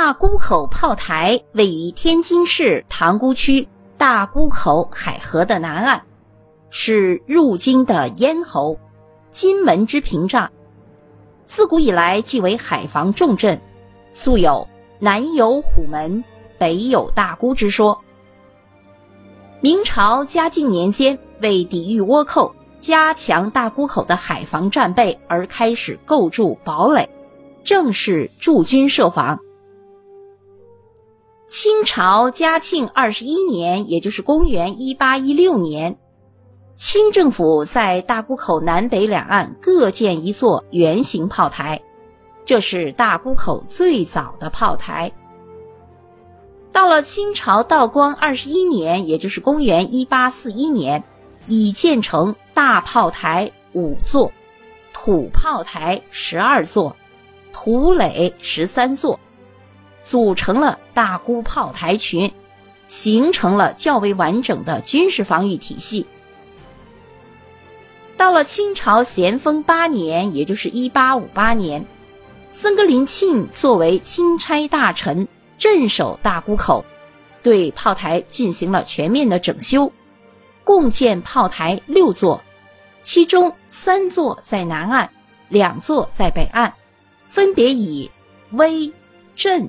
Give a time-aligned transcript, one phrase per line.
[0.00, 3.66] 大沽口炮台位于天津市塘沽区
[3.96, 6.00] 大沽口海河的南岸，
[6.70, 8.78] 是入京的咽喉，
[9.32, 10.48] 金门之屏障。
[11.46, 13.60] 自古以来即为海防重镇，
[14.12, 14.64] 素有
[15.00, 16.22] “南有虎门，
[16.58, 18.00] 北有大沽”之说。
[19.60, 27.06] 明朝嘉靖年间，为抵御倭寇，加强大沽口的海防战备，而开始构筑堡垒，
[27.64, 29.36] 正式驻军设防。
[31.68, 35.98] 清朝嘉庆二十一年，也就是公元一八一六年，
[36.74, 41.78] 清政府在大沽口南北两岸各建一座圆形炮台，
[42.46, 45.12] 这是大沽口最早的炮台。
[46.72, 51.04] 到了清朝道光二十一年，也就是公元一八四一年，
[51.48, 54.32] 已建成大炮台五座，
[54.94, 56.96] 土炮台十二座，
[57.52, 59.20] 土垒十三座。
[60.02, 62.32] 组成了大沽炮台群，
[62.86, 66.06] 形成了较为完整的军事防御体系。
[68.16, 71.86] 到了清朝咸丰八年，也就是一八五八年，
[72.50, 76.84] 森格林沁作为钦差大臣镇守大沽口，
[77.42, 79.92] 对炮台进行了全面的整修，
[80.64, 82.42] 共建炮台六座，
[83.02, 85.08] 其中三座在南岸，
[85.48, 86.72] 两座在北岸，
[87.28, 88.10] 分别以
[88.50, 88.92] 威、
[89.36, 89.68] 镇。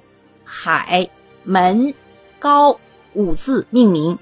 [0.51, 1.07] 海
[1.43, 1.93] 门
[2.39, 2.75] 高
[3.13, 4.17] 五字命名。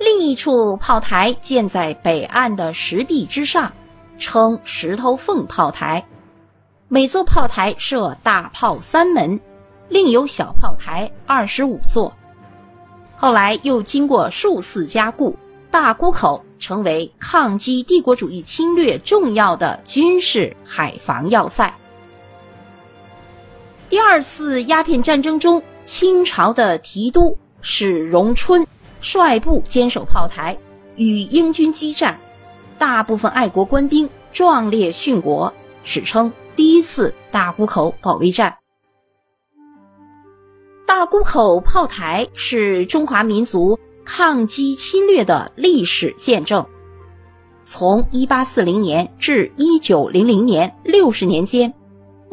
[0.00, 3.72] 另一处炮台建在北岸的石壁之上，
[4.18, 6.04] 称石头缝炮台。
[6.88, 9.38] 每座炮台设大炮三门，
[9.88, 12.12] 另有小炮台二十五座。
[13.16, 15.36] 后来又经过数次加固，
[15.70, 21.72] 大沽口成为抗击帝国主义侵略重要的军事海防要塞。
[23.88, 28.66] 第二次鸦片战争中，清朝的提督史荣春
[29.00, 30.56] 率部坚守炮台，
[30.96, 32.18] 与英军激战，
[32.78, 35.52] 大部分爱国官兵壮烈殉国，
[35.84, 38.56] 史称第一次大沽口保卫战。
[40.86, 46.64] 大沽口炮台是中华民族抗击侵略的历史见证，
[47.62, 51.72] 从1840年至1900年六十年间。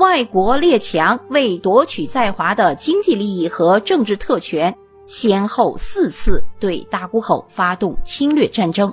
[0.02, 4.76] 外国列强为夺取在华的经济利益和政治特权，
[5.06, 8.92] 先后四次对大沽口发动侵略战争。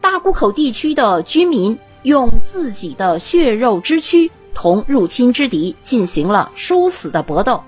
[0.00, 7.62] 大沽口地区的居民用自己的血肉之躯同入侵之敌进行了殊死的搏斗，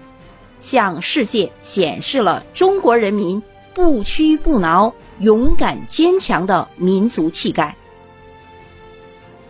[0.58, 3.41] 向世界显示了中国人民
[3.72, 7.76] 不屈不挠、勇敢坚强的民族气概。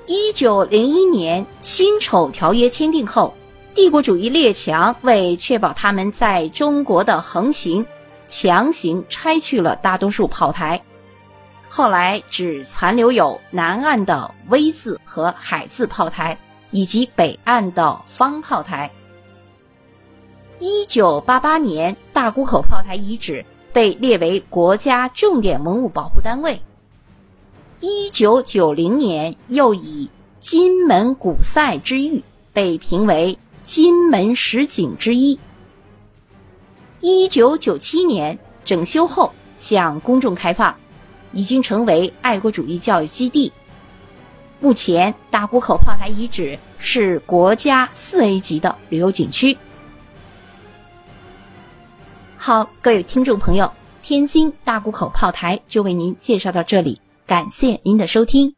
[0.09, 3.35] 一九零一年辛丑条约签订后，
[3.75, 7.85] 帝国主义列强为确保他们在中国的横行，
[8.29, 10.81] 强行拆去了大多数炮台，
[11.69, 16.39] 后来只残留有南岸的 V 字和海字炮台，
[16.71, 18.89] 以及北岸的方炮台。
[20.61, 26.61] 一九八八年，大沽口炮台遗址被列为国家重点文物保护单位。
[27.81, 30.09] 一九九零年，又以
[30.41, 32.23] 金门古塞之誉
[32.53, 35.39] 被评为金门十景之一。
[37.01, 40.75] 一九九七年整修后向公众开放，
[41.33, 43.53] 已经成为爱国主义教育基地。
[44.59, 49.57] 目前，大沽口炮台遗址是国家四 A 级的旅游景区。
[52.39, 53.71] 好，各位听众朋友，
[54.03, 56.99] 天津大沽口炮台就为您介绍到这里。
[57.27, 58.56] 感谢您的收听。